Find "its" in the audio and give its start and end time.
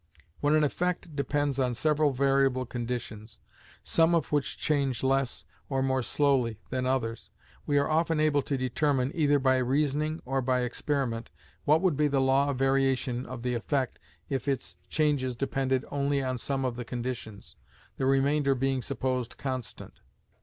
14.47-14.75